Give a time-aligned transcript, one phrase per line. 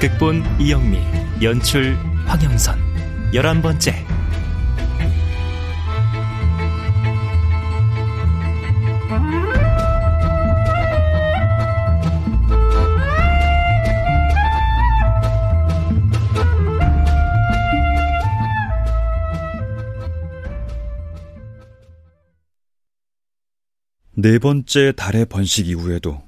[0.00, 0.98] 극본 이영미
[1.42, 4.06] 연출 황영선 열한 번째
[24.16, 26.22] 네 번째 달의 번식 이후에도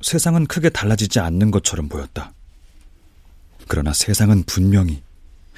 [0.00, 2.32] 세상은 크게 달라지지 않는 것처럼 보였다.
[3.68, 5.02] 그러나 세상은 분명히,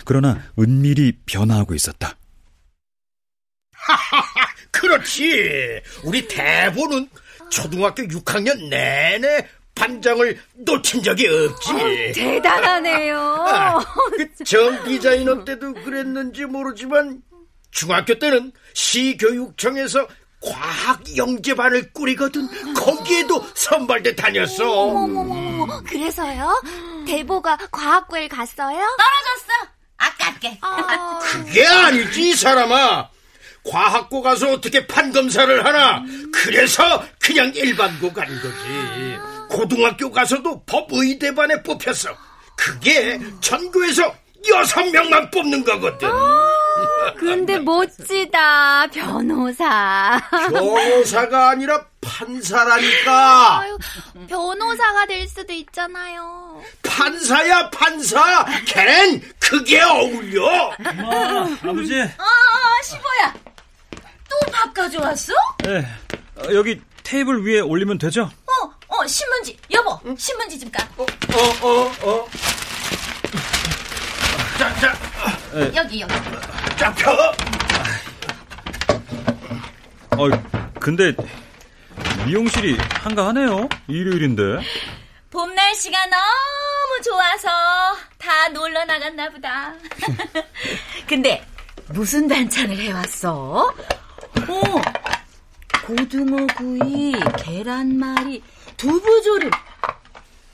[0.05, 2.17] 그러나 은밀히 변화하고 있었다.
[3.73, 5.81] 하하하, 그렇지.
[6.05, 7.09] 우리 대부는
[7.51, 11.73] 초등학교 6학년 내내 반장을 놓친 적이 없지.
[11.73, 11.79] 어,
[12.15, 13.19] 대단하네요.
[13.19, 13.79] 아,
[14.17, 17.21] 그 정 디자이너 때도 그랬는지 모르지만
[17.71, 20.07] 중학교 때는 시교육청에서
[20.41, 24.71] 과학 영재반을 꾸리거든 거기에도 선발대 다녔어.
[24.71, 26.49] 어머머머, 그래서요?
[27.07, 28.77] 대보가 과학고에 갔어요?
[28.77, 29.73] 떨어졌어.
[29.97, 30.59] 아깝게.
[30.61, 31.19] 아...
[31.23, 33.09] 그게 아니지 이 사람아.
[33.65, 36.05] 과학고 가서 어떻게 판검사를 하나?
[36.33, 39.19] 그래서 그냥 일반고 간 거지.
[39.49, 42.11] 고등학교 가서도 법의대반에 뽑혔어.
[42.57, 44.15] 그게 전교에서
[44.49, 46.09] 여섯 명만 뽑는 거거든.
[47.19, 50.21] 근데 멋지다, 변호사.
[50.31, 53.61] 변호사가 아니라 판사라니까.
[53.61, 53.79] 아유,
[54.29, 56.63] 변호사가 될 수도 있잖아요.
[56.83, 58.45] 판사야, 판사.
[58.67, 60.73] 걘 그게 어울려.
[60.79, 62.01] 엄마, 아버지.
[62.01, 63.35] 아, 아 시보야.
[64.29, 65.33] 또 밥 가져왔어?
[65.65, 65.87] 네.
[66.53, 68.23] 여기 테이블 위에 올리면 되죠?
[68.47, 69.57] 어, 어, 신문지.
[69.71, 70.17] 여보, 응?
[70.17, 70.87] 신문지 좀 까.
[70.97, 71.97] 어, 어, 어.
[72.03, 72.29] 어.
[74.59, 74.99] 자, 자.
[75.53, 75.71] 네.
[75.75, 76.15] 여기, 여기.
[76.77, 77.13] 자, 펴.
[80.19, 80.31] 어,
[80.81, 81.13] 근데
[82.27, 83.69] 미용실이 한가하네요.
[83.89, 84.43] 일요일인데.
[85.31, 87.49] 봄 날씨가 너무 좋아서
[88.19, 89.75] 다 놀러 나갔나 보다.
[91.09, 91.47] 근데
[91.91, 93.73] 무슨 반찬을 해왔어?
[94.49, 94.63] 오,
[95.87, 98.43] 고등어 구이, 계란말이,
[98.77, 99.51] 두부조림.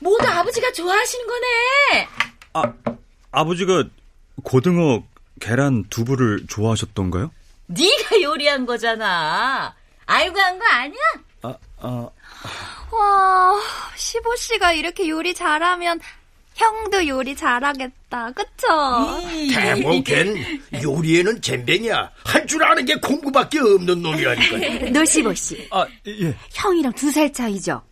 [0.01, 2.09] 모두 아버지가 좋아하시는 거네.
[2.55, 2.63] 아,
[3.31, 3.85] 아버지가
[4.43, 5.03] 고등어,
[5.41, 7.31] 계란, 두부를 좋아하셨던가요?
[7.67, 9.75] 네가 요리한 거잖아.
[10.07, 11.01] 알고 한 거 아니야?
[11.83, 12.09] 아,
[12.43, 12.97] 아.
[12.97, 13.61] 와,
[13.97, 16.01] 시보 씨가 이렇게 요리 잘하면
[16.55, 18.33] 형도 요리 잘하겠다.
[18.33, 18.67] 그쵸?
[19.55, 22.11] 대목엔 요리에는 잼뱅이야.
[22.25, 24.91] 할 줄 아는 게 공부밖에 없는 놈이라니까.
[24.91, 25.67] 노시보 씨.
[25.71, 26.37] 아, 예.
[26.53, 27.83] 형이랑 두 살 차이죠?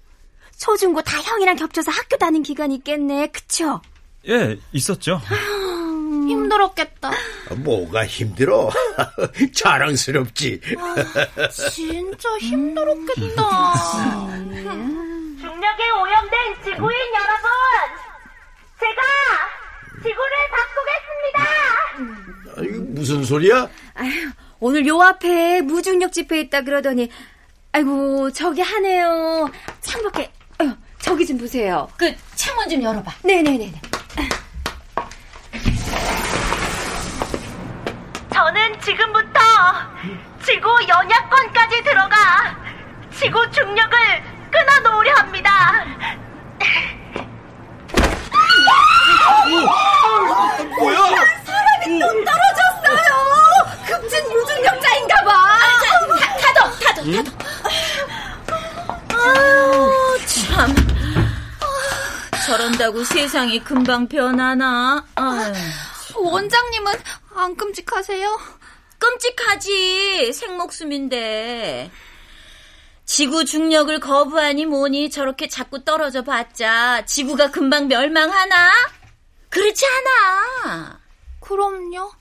[0.59, 3.29] 초중고 다 형이랑 겹쳐서 학교 다닌 기간이 있겠네.
[3.29, 3.81] 그쵸?
[4.29, 5.19] 예, 있었죠.
[6.31, 7.11] 힘들었겠다.
[7.57, 8.71] 뭐가 힘들어?
[9.55, 10.61] 자랑스럽지.
[10.79, 13.37] 아, 진짜 힘들었겠다.
[15.41, 17.51] 중력에 오염된 지구인 여러분,
[18.79, 19.01] 제가
[20.03, 20.33] 지구를
[21.35, 22.57] 바꾸겠습니다.
[22.57, 23.69] 아니, 무슨 소리야?
[23.95, 24.31] 아유,
[24.61, 27.11] 오늘 요 앞에 무중력 집회 있다 그러더니,
[27.73, 29.51] 아이고 저기 하네요.
[29.81, 31.89] 창밖에, 아유, 저기 좀 보세요.
[31.97, 33.13] 그 창문 좀 열어봐.
[33.25, 33.73] 네네네.
[33.83, 33.90] 저
[38.83, 39.41] 지금부터
[40.45, 42.57] 지구 연약권까지 들어가
[43.19, 43.99] 지구 중력을
[44.51, 45.85] 끊어놓으려 합니다.
[50.79, 50.99] 뭐야?
[51.45, 53.11] 사람이 뚝 떨어졌어요.
[53.87, 55.59] 급진 무중력자인가 봐.
[56.41, 57.31] 타도, 타도, 타도.
[59.13, 60.75] 아유, 참.
[62.47, 65.05] 저런다고 세상이 금방 변하나?
[65.17, 65.53] 아유.
[66.17, 66.93] 원장님은
[67.37, 68.39] 안 끔찍하세요?
[69.01, 70.33] 끔찍하지.
[70.33, 71.91] 생목숨인데.
[73.05, 78.71] 지구 중력을 거부하니 뭐니 저렇게 자꾸 떨어져 봤자 지구가 금방 멸망하나?
[79.49, 81.01] 그렇지 않아.
[81.41, 82.13] 그럼요.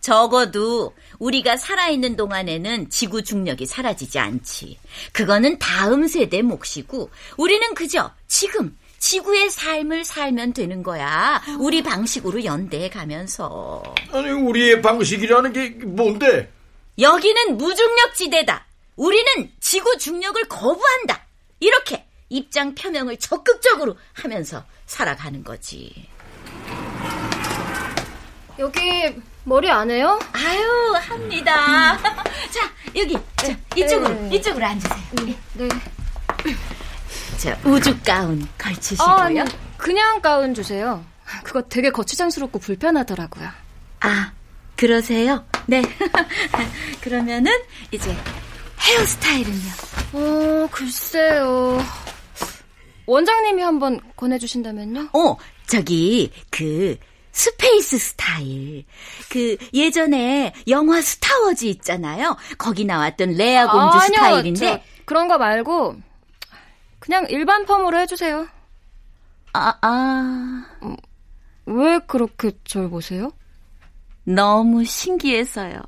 [0.00, 4.78] 적어도 우리가 살아있는 동안에는 지구 중력이 사라지지 않지.
[5.12, 11.42] 그거는 다음 세대 몫이고 우리는 그저 지금 지구의 삶을 살면 되는 거야.
[11.58, 13.82] 우리 방식으로 연대해 가면서.
[14.12, 16.52] 아니, 우리의 방식이라는 게 뭔데?
[16.98, 18.66] 여기는 무중력 지대다.
[18.96, 21.26] 우리는 지구 중력을 거부한다.
[21.60, 26.08] 이렇게 입장 표명을 적극적으로 하면서 살아가는 거지.
[28.58, 28.80] 여기
[29.44, 30.18] 머리 안 해요?
[30.32, 31.96] 아유, 합니다.
[32.50, 33.16] 자, 여기.
[33.36, 34.36] 자, 이쪽으로, 네.
[34.36, 34.98] 이쪽으로 앉으세요.
[35.54, 35.68] 네.
[37.38, 39.06] 자, 우주 가운 걸치시고요.
[39.06, 39.40] 아, 아니,
[39.76, 41.04] 그냥 가운 주세요.
[41.44, 43.48] 그거 되게 거추장스럽고 불편하더라고요.
[44.00, 44.32] 아,
[44.74, 45.44] 그러세요?
[45.66, 45.82] 네.
[47.00, 47.52] 그러면은
[47.92, 48.14] 이제
[48.80, 49.70] 헤어스타일은요?
[50.14, 51.80] 어, 글쎄요.
[53.06, 55.10] 원장님이 한번 권해주신다면요?
[55.12, 55.36] 어,
[55.66, 56.96] 저기 그
[57.30, 58.84] 스페이스 스타일.
[59.28, 62.36] 그 예전에 영화 스타워즈 있잖아요.
[62.58, 65.96] 거기 나왔던 레아 공주 아니요, 스타일인데 저 그런 거 말고
[66.98, 68.48] 그냥 일반 펌으로 해주세요.
[69.52, 70.64] 아, 아.
[71.66, 73.30] 왜 그렇게 절 보세요?
[74.24, 75.80] 너무 신기해서요.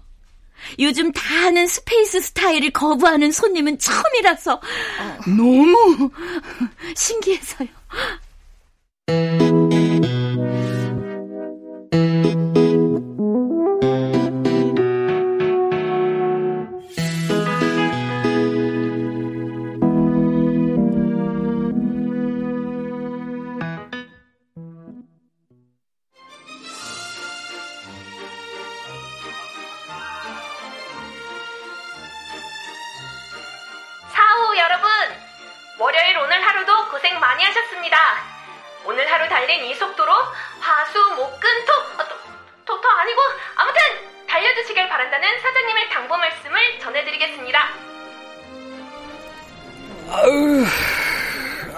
[0.79, 4.61] 요즘 다 하는 스페이스 스타일을 거부하는 손님은 처음이라서
[5.27, 6.11] 너무
[6.95, 7.69] 신기해서요.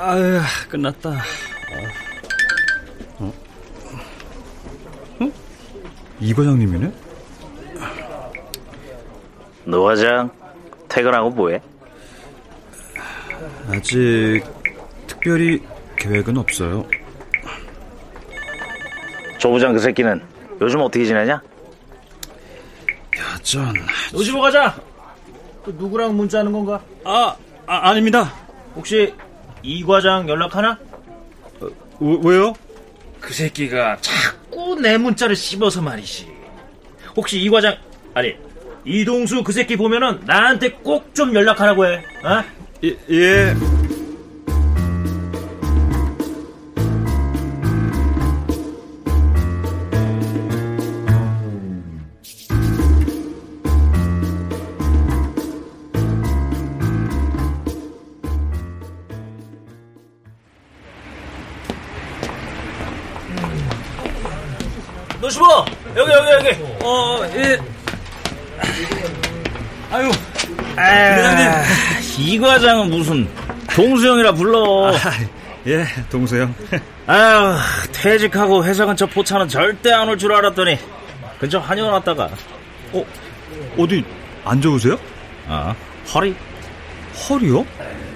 [0.04, 1.10] 아유, 끝났다.
[3.20, 3.32] 어?
[6.18, 6.92] 이 과장님이네?
[9.64, 10.28] 노 과장
[10.88, 11.62] 퇴근하고 뭐해?
[13.68, 14.42] 아직
[15.06, 15.62] 특별히
[15.96, 16.84] 계획은 없어요.
[19.38, 20.20] 조 부장 그 새끼는
[20.60, 21.40] 요즘 어떻게 지내냐?
[23.16, 23.72] 야전.
[24.12, 24.74] 노시보 가자.
[25.64, 26.82] 또 누구랑 문자하는 건가?
[27.04, 28.34] 아, 아 아닙니다.
[28.74, 29.14] 혹시
[29.62, 30.78] 이 과장 연락하나?
[32.00, 32.54] 왜, 왜요?
[33.20, 36.28] 그 새끼가 자꾸 내 문자를 씹어서 말이지.
[37.16, 37.76] 혹시 이 과장
[38.14, 38.34] 아니
[38.84, 41.96] 이동수 그 새끼 보면은 나한테 꼭 좀 연락하라고 해.
[42.24, 42.42] 어?
[42.84, 43.54] 예, 예.
[72.62, 73.28] 이 과장은 무슨
[73.74, 74.92] 동수형이라 불러.
[74.94, 75.00] 아,
[75.66, 76.54] 예, 동서형.
[77.08, 77.56] 아유,
[77.92, 80.78] 퇴직하고 회사 근처 포차는 절대 안 올 줄 알았더니
[81.40, 82.30] 근처 한의원 왔다가
[82.92, 83.04] 어,
[83.76, 84.04] 어디
[84.44, 84.96] 안 좋으세요?
[85.48, 85.74] 어,
[86.14, 86.36] 허리?
[87.28, 87.66] 허리요?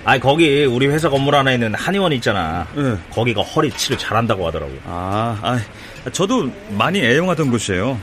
[0.05, 2.69] 아니 거기 우리 회사 건물 안에 있는 한의원 있잖아.
[2.77, 2.97] 예.
[3.13, 4.73] 거기가 허리 치료 잘한다고 하더라고.
[4.87, 7.99] 아, 아, 저도 많이 애용하던 곳이에요.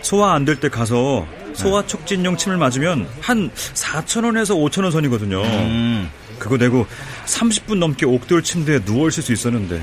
[0.00, 5.42] 소화 안 될 때 가서 소화 촉진용 침을 맞으면 한 4,000원에서 5,000원 선이거든요.
[5.42, 6.86] 음, 그거 내고
[7.26, 9.82] 30분 넘게 옥돌 침대에 누워 있을 수 있었는데.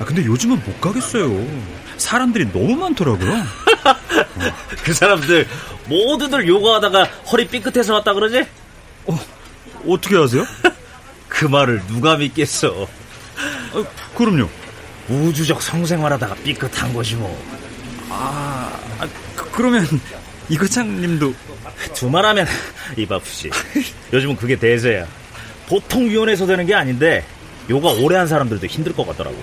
[0.00, 1.46] 아, 근데 요즘은 못 가겠어요.
[1.96, 3.42] 사람들이 너무 많더라고요.
[4.84, 5.46] 그 사람들
[5.86, 8.46] 모두들 요가하다가 허리 삐끗해서 왔다 그러지?
[9.86, 10.44] 어떻게 하세요?
[11.28, 12.86] 그 말을 누가 믿겠어?
[13.74, 13.84] 아,
[14.16, 14.48] 그럼요.
[15.08, 17.36] 우주적 성생활하다가 삐끗한 거지 뭐.
[18.10, 18.70] 아,
[19.34, 19.86] 그, 그러면
[20.48, 21.34] 이 과장님도
[21.94, 22.46] 두말하면
[22.96, 23.50] 입 아프지.
[24.12, 25.06] 요즘은 그게 대세야.
[25.66, 27.24] 보통 위원회에서 되는 게 아닌데
[27.68, 29.36] 요가 오래 한 사람들도 힘들 것 같더라고.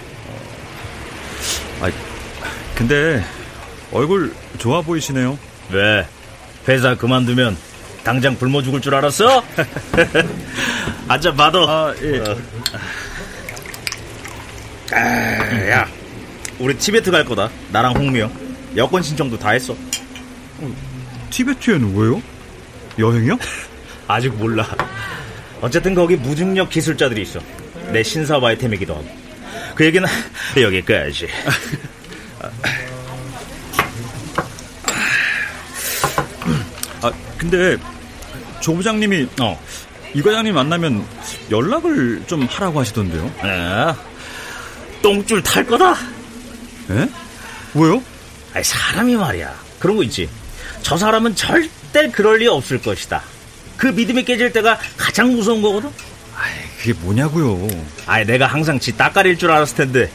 [1.81, 1.91] 아,
[2.73, 3.23] 근데
[3.91, 5.37] 얼굴 좋아 보이시네요.
[5.71, 6.07] 왜?
[6.67, 7.55] 회사 그만두면
[8.03, 9.43] 당장 굶어 죽을 줄 알았어?
[11.07, 11.59] 앉아 받아.
[11.59, 12.19] 아, 예.
[12.19, 12.37] 어.
[14.91, 15.87] 아, 야,
[16.59, 17.49] 우리 티베트 갈 거다.
[17.71, 18.45] 나랑 홍미영.
[18.75, 19.75] 여권 신청도 다 했어.
[21.35, 22.21] 티베트에는 왜요?
[22.97, 23.37] 여행이요?
[24.07, 24.65] 아직 몰라.
[25.59, 27.41] 어쨌든 거기 무중력 기술자들이 있어.
[27.91, 29.05] 내 신사업 아이템이기도 하고.
[29.75, 30.07] 그 얘기는
[30.55, 31.27] 여기까지.
[37.01, 37.75] 아, 근데
[38.61, 39.61] 조 부장님이 어,
[40.13, 41.05] 이 과장님 만나면
[41.51, 43.29] 연락을 좀 하라고 하시던데요.
[43.41, 43.93] 아,
[45.01, 45.95] 똥줄 탈 거다.
[46.91, 47.09] 예?
[47.73, 48.01] 왜요?
[48.53, 49.53] 아니, 사람이 말이야.
[49.79, 50.29] 그런 거 있지.
[50.85, 53.23] 저 사람은 절대 그럴 리 없을 것이다.
[53.75, 55.89] 그 믿음이 깨질 때가 가장 무서운 거거든.
[56.77, 57.67] 그게 뭐냐고요.
[58.05, 60.11] 아이, 내가 항상 지 따까리일 줄 알았을 텐데,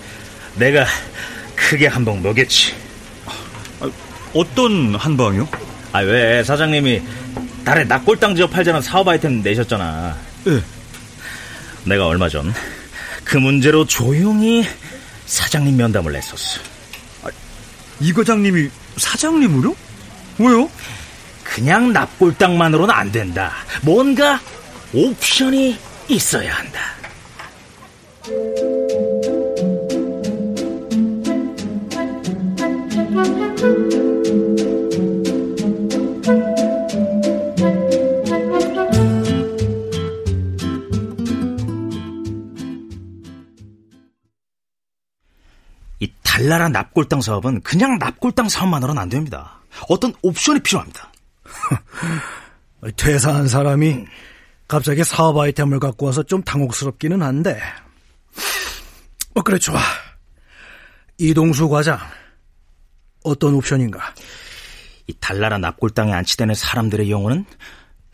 [0.55, 0.87] 내가
[1.57, 2.73] 크게 한 방 먹였지.
[4.33, 5.49] 어떤 한 방이요?
[5.93, 7.03] 아, 왜 사장님이
[7.65, 10.17] 달에 낙골당 지어 팔자는 사업 아이템 내셨잖아.
[10.47, 10.63] 예.
[11.85, 12.55] 내가 얼마 전
[13.25, 14.65] 그 문제로 조용히
[15.27, 16.61] 사장님 면담을 냈었어.
[18.01, 19.75] 이 과장님이 사장님으로?
[20.39, 20.71] 왜요?
[21.45, 23.53] 그냥 납골당만으로는 안 된다.
[23.83, 24.41] 뭔가
[24.93, 25.77] 옵션이
[26.09, 26.81] 있어야 한다.
[45.99, 49.60] 이 달나라 납골당 사업은 그냥 납골당 사업만으로는 안 됩니다.
[49.89, 51.13] 어떤 옵션이 필요합니다.
[52.97, 54.07] 퇴사한 사람이
[54.69, 57.61] 갑자기 사업 아이템을 갖고 와서 좀 당혹스럽기는 한데.
[59.35, 59.81] 어, 그래, 좋아.
[61.19, 61.99] 이동수 과장.
[63.25, 64.15] 어떤 옵션인가?
[65.07, 67.45] 이 달나라 납골당에 안치되는 사람들의 영혼은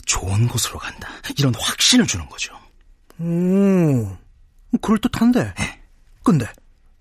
[0.06, 1.08] 좋은 곳으로 간다.
[1.38, 2.58] 이런 확신을 주는 거죠.
[3.20, 4.16] 음,
[4.80, 5.54] 그럴듯한데.
[6.23, 6.46] 근데,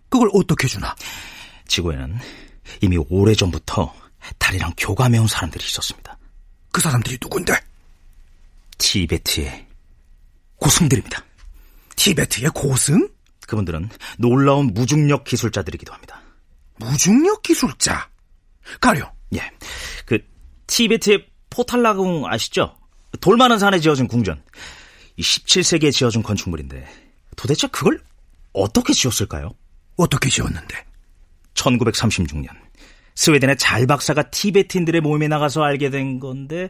[0.10, 0.96] 그걸 어떻게 주나?
[1.68, 2.18] 지구에는
[2.82, 3.94] 이미 오래전부터
[4.38, 6.18] 달이랑 교감해 온 사람들이 있었습니다.
[6.72, 7.54] 그 사람들이 누군데?
[8.78, 9.68] 티베트의
[10.58, 11.24] 고승들입니다.
[11.96, 13.10] 티베트의 고승?
[13.48, 16.22] 그분들은 놀라운 무중력 기술자들이기도 합니다.
[16.78, 18.10] 무중력 기술자?
[18.82, 19.10] 가령?
[19.36, 19.52] 예.
[20.06, 20.20] 그,
[20.68, 22.78] 티베트의 포탈라궁 아시죠?
[23.22, 24.44] 돌 많은 산에 지어진 궁전.
[25.16, 26.86] 이 17세기에 지어진 건축물인데,
[27.38, 28.02] 도대체 그걸
[28.52, 29.52] 어떻게 지었을까요?
[29.96, 30.86] 어떻게 지었는데?
[31.54, 32.65] 1936년.
[33.16, 36.70] 스웨덴의 잘 박사가 티베트인들의 모임에 나가서 알게 된 건데,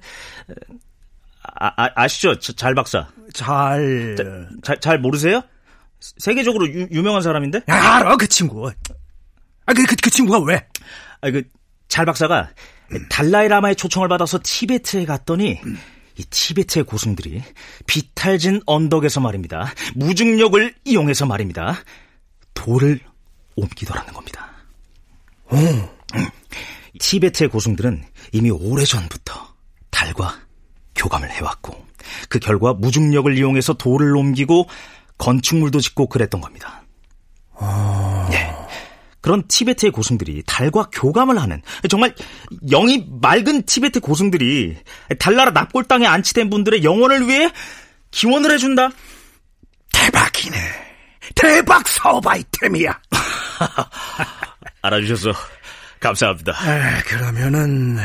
[1.59, 3.07] 아, 아, 시죠 잘 박사.
[3.33, 4.15] 잘...
[4.63, 5.41] 잘, 잘 모르세요?
[5.99, 7.61] 세계적으로 유, 명한 사람인데?
[7.69, 8.67] 야, 알아, 그 친구.
[8.67, 10.67] 아, 그, 그, 그 친구가 왜?
[11.21, 11.43] 아, 그,
[11.87, 12.51] 잘 박사가
[13.09, 15.59] 달라이라마의 초청을 받아서 티베트에 갔더니,
[16.17, 17.41] 이 티베트의 고승들이
[17.87, 19.73] 비탈진 언덕에서 말입니다.
[19.95, 21.75] 무중력을 이용해서 말입니다.
[22.53, 22.99] 돌을
[23.55, 24.51] 옮기더라는 겁니다.
[25.51, 25.94] 오.
[26.99, 29.55] 티베트의 고승들은 이미 오래전부터
[29.89, 30.39] 달과
[30.95, 31.85] 교감을 해왔고,
[32.29, 34.67] 그 결과 무중력을 이용해서 돌을 옮기고
[35.17, 36.83] 건축물도 짓고 그랬던 겁니다.
[37.57, 38.29] 아...
[38.33, 38.55] 예.
[39.25, 42.13] 그런 티베트의 고승들이 달과 교감을 하는 정말
[42.69, 44.77] 영이 맑은 티베트 고승들이
[45.17, 47.49] 달나라 납골당에 안치된 분들의 영혼을 위해
[48.11, 48.91] 기원을 해준다.
[49.91, 50.57] 대박이네.
[51.33, 53.01] 대박 사업 아이템이야.
[54.83, 55.33] 알아주셔서
[56.05, 56.51] 감사합니다.
[56.51, 57.97] 에, 그러면은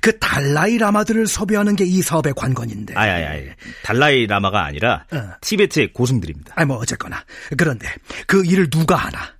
[0.00, 2.94] 그 달라이 라마들을 섭외하는 게 이 사업의 관건인데.
[2.96, 3.48] 아이, 아이, 아이.
[3.84, 5.30] 달라이 라마가 아니라 어.
[5.40, 6.54] 티베트의 고승들입니다.
[6.56, 7.24] 아니 뭐 어쨌거나
[7.56, 7.88] 그런데
[8.26, 9.34] 그 일을 누가 하나?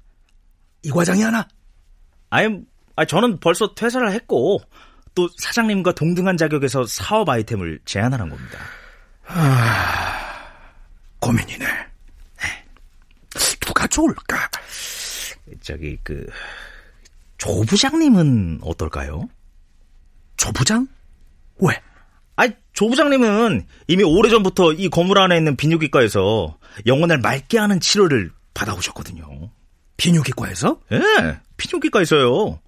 [0.82, 1.46] 이 과장이 하나?
[2.30, 2.60] 아니,
[2.94, 4.60] 아니 저는 벌써 퇴사를 했고
[5.16, 8.58] 또 사장님과 동등한 자격에서 사업 아이템을 제안하는 겁니다.
[9.26, 10.44] 아,
[11.20, 11.66] 고민이네.
[13.60, 14.48] 누가 좋을까?
[15.62, 16.26] 저기 그
[17.38, 19.28] 조 부장님은 어떨까요?
[20.36, 20.86] 조 부장?
[21.58, 21.80] 왜?
[22.36, 29.50] 아니, 조 부장님은 이미 오래전부터 이 건물 안에 있는 비뇨기과에서 영혼을 맑게 하는 치료를 받아오셨거든요.
[29.96, 30.80] 비뇨기과에서?
[30.92, 32.60] 예, 네, 비뇨기과에서요.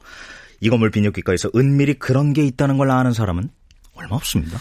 [0.61, 3.51] 이 건물 비뇨기과에서 은밀히 그런 게 있다는 걸 아는 사람은
[3.95, 4.59] 얼마 없습니다.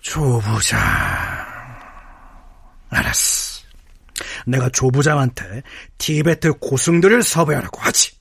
[0.00, 0.80] 조 부장.
[2.88, 3.62] 알았어.
[4.46, 5.62] 내가 조 부장한테
[5.98, 8.19] 티베트 고승들을 섭외하라고 하지.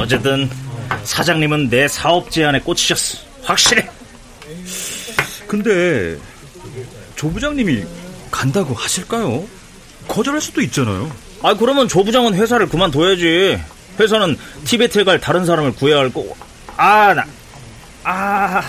[0.00, 0.48] 어쨌든
[1.04, 3.18] 사장님은 내 사업 제안에 꽂히셨어.
[3.42, 3.88] 확실해.
[5.46, 6.16] 근데
[7.16, 7.84] 조 부장님이
[8.30, 9.44] 간다고 하실까요?
[10.08, 11.10] 거절할 수도 있잖아요.
[11.42, 13.60] 아 그러면 조 부장은 회사를 그만둬야지.
[13.98, 16.36] 회사는 티베트에 갈 다른 사람을 구해야 할 거고.
[16.76, 17.24] 아 나.
[18.04, 18.62] 아.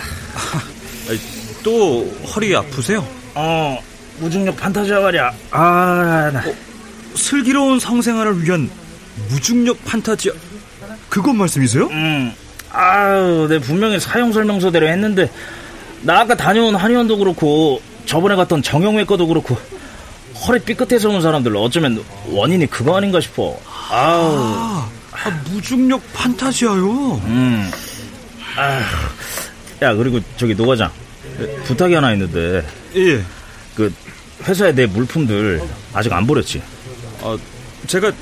[1.63, 3.07] 또 허리 아프세요?
[3.35, 3.79] 어.
[4.19, 5.31] 무중력 판타지야 말이야.
[5.51, 6.39] 아 나.
[6.47, 6.53] 어,
[7.15, 8.69] 슬기로운 성생활을 위한
[9.29, 10.33] 무중력 판타지야.
[11.11, 11.87] 그건 말씀이세요?
[11.87, 12.33] 음.
[12.71, 15.29] 아유, 내 분명히 사용 설명서대로 했는데
[16.03, 19.57] 나 아까 다녀온 한의원도 그렇고 저번에 갔던 정형외과도 그렇고
[20.47, 23.59] 허리 삐끗해서 온 사람들 어쩌면 원인이 그거 아닌가 싶어.
[23.89, 24.37] 아우.
[24.37, 27.21] 아, 아 무중력 판타지야요.
[27.25, 27.69] 음.
[28.55, 28.81] 아.
[29.83, 30.89] 야, 그리고 저기 노과장.
[31.65, 32.65] 부탁이 하나 있는데.
[32.95, 33.21] 예.
[33.75, 33.93] 그
[34.47, 35.61] 회사에 내 물품들
[35.93, 36.61] 아직 안 버렸지?
[37.21, 37.37] 아,
[37.87, 38.13] 제가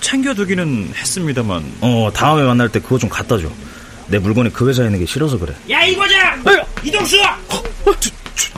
[0.00, 1.72] 챙겨두기는 했습니다만.
[1.80, 3.48] 어, 다음에 만날 때 그거 좀 갖다 줘.
[4.06, 5.54] 내 물건이 그 회사에 있는 게 싫어서 그래.
[5.70, 6.42] 야, 이 과장!
[6.82, 7.16] 이동수!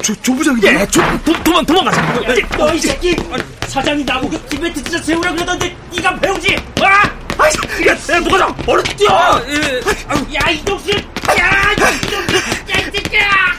[0.03, 0.65] 조, 조부장님?
[0.67, 2.21] 야, 조, 도, 도망, 도망가자.
[2.57, 3.17] 너, 이 새끼!
[3.67, 6.57] 사장이 나보고 디베트 진짜 세우라 그러던데, 네가 배우지?
[6.81, 7.03] 와!
[7.39, 7.51] 아이,
[7.87, 8.55] 야, 야, 누가 나!
[8.67, 9.11] 얼른 뛰어!
[9.11, 10.91] 야, 이동수!
[10.91, 12.15] 야, 이동수!
[12.71, 13.59] 야, 이 새끼야!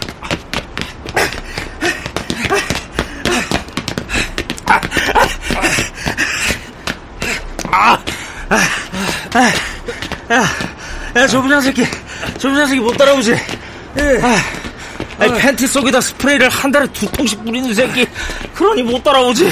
[11.15, 11.85] 야, 조부장 새끼.
[12.37, 13.33] 조부장 새끼 못 따라오지?
[13.33, 14.37] 아,
[15.19, 18.05] 아니, 팬티 속에다 스프레이를 한 달에 두 통씩 뿌리는 새끼.
[18.53, 19.51] 그러니 못 따라오지.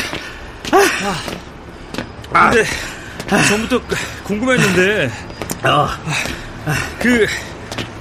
[2.33, 2.65] 아, 근데
[3.47, 3.81] 전부터
[4.23, 5.11] 궁금했는데
[5.63, 5.89] 어.
[6.99, 7.25] 그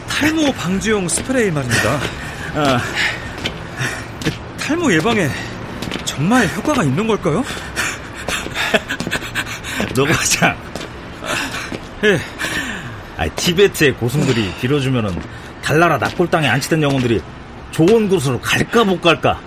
[0.08, 1.94] 탈모 방지용 스프레이 말입니다.
[2.54, 2.80] 어.
[4.24, 5.30] 그 탈모 예방에
[6.04, 7.44] 정말 효과가 있는 걸까요?
[9.94, 10.67] 노과장.
[12.04, 12.20] 예.
[13.16, 15.20] 아, 티베트의 고승들이 빌어주면은
[15.62, 17.20] 달나라 땅에 안치된 영혼들이
[17.72, 19.40] 좋은 곳으로 갈까 못 갈까?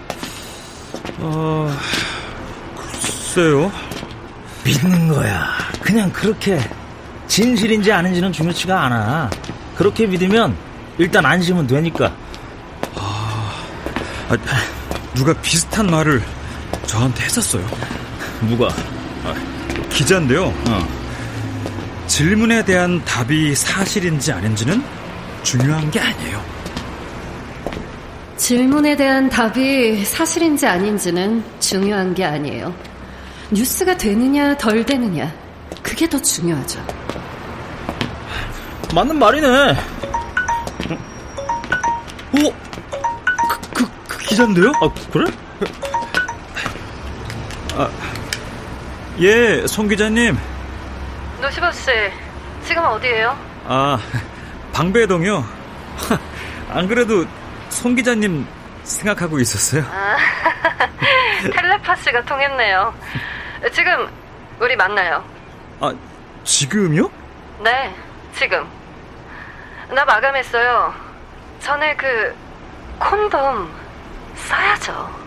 [1.19, 1.73] 어,
[2.75, 3.71] 글쎄요.
[4.63, 5.47] 믿는 거야.
[5.81, 6.59] 그냥 그렇게
[7.27, 9.29] 진실인지 아닌지는 중요치가 않아.
[9.75, 10.55] 그렇게 믿으면
[10.97, 12.13] 일단 안심은 되니까.
[12.95, 13.53] 아,
[15.15, 16.21] 누가 비슷한 말을
[16.85, 17.65] 저한테 했었어요.
[18.41, 18.67] 누가?
[19.89, 20.45] 기자인데요.
[20.69, 21.00] 어.
[22.21, 24.83] 질문에 대한 답이 사실인지 아닌지는
[25.41, 26.39] 중요한 게 아니에요.
[28.37, 32.71] 질문에 대한 답이 사실인지 아닌지는 중요한 게 아니에요.
[33.49, 35.33] 뉴스가 되느냐 덜 되느냐
[35.81, 36.85] 그게 더 중요하죠.
[38.93, 39.47] 맞는 말이네.
[42.33, 42.53] 오,
[43.49, 44.67] 그, 그, 그 기자인데요?
[44.79, 45.25] 아, 그래?
[47.73, 47.89] 아,
[49.19, 50.37] 예, 송 기자님.
[51.41, 51.89] 노시보 씨,
[52.65, 53.37] 지금 어디예요?
[53.65, 53.99] 아,
[54.73, 55.43] 방배동이요.
[56.69, 57.25] 안 그래도
[57.69, 58.47] 송 기자님
[58.83, 59.83] 생각하고 있었어요.
[59.91, 60.17] 아,
[61.53, 62.93] 텔레파시가 통했네요.
[63.73, 64.07] 지금
[64.59, 65.23] 우리 만나요.
[65.79, 65.93] 아,
[66.43, 67.09] 지금요?
[67.63, 67.93] 네,
[68.35, 68.67] 지금.
[69.89, 70.93] 나 마감했어요.
[71.59, 72.35] 전에 그
[72.99, 73.69] 콘돔
[74.35, 75.20] 써야죠.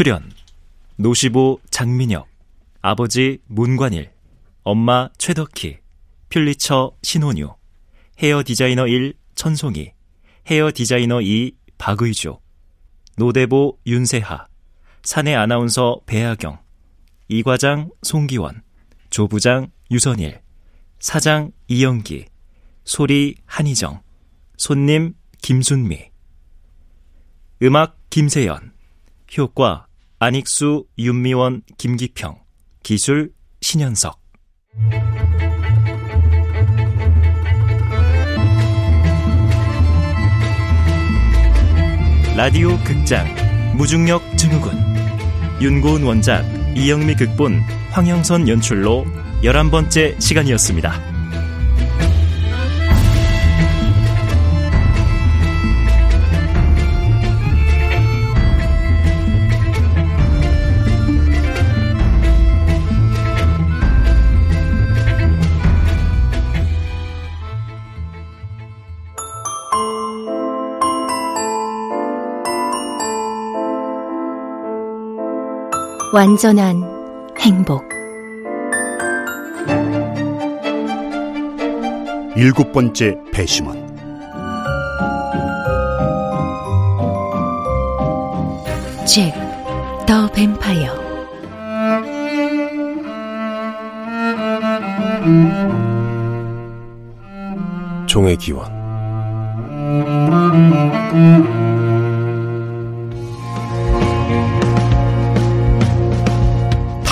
[0.00, 0.32] 출연
[0.96, 2.26] 노시보 장민혁.
[2.80, 4.10] 아버지 문관일.
[4.62, 5.76] 엄마 최덕희.
[6.30, 7.54] 퓰리처 신혼유.
[8.22, 9.92] 헤어 디자이너 1 천송이.
[10.46, 12.40] 헤어 디자이너 2 박의조
[13.18, 14.46] 노대보 윤세하.
[15.02, 16.58] 사내 아나운서 배아경.
[17.28, 18.62] 이과장 송기원.
[19.10, 20.40] 조부장 유선일.
[20.98, 22.24] 사장 이영기.
[22.84, 24.00] 소리 한희정.
[24.56, 26.10] 손님 김순미.
[27.62, 28.72] 음악 김세연.
[29.36, 29.86] 효과
[30.22, 32.36] 안익수, 윤미원, 김기평,
[32.82, 34.20] 기술 신현석.
[42.36, 43.26] 라디오 극장
[43.78, 44.74] 무중력 증후군
[45.62, 46.44] 윤고은 원작
[46.76, 49.06] 이영미 극본 황영선 연출로
[49.42, 51.09] 11번째 시간이었습니다.
[76.12, 76.82] 완전한
[77.38, 77.84] 행복.
[82.34, 83.78] 일곱 번째 배심원.
[89.06, 89.32] 잭,
[90.04, 90.98] 더 뱀파이어.
[98.06, 98.68] 종의 기원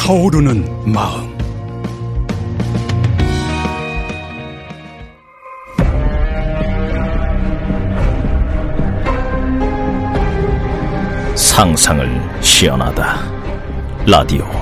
[0.09, 1.37] 타오르는 마음
[11.37, 13.19] 상상을 시연하다.
[14.07, 14.58] 라디오.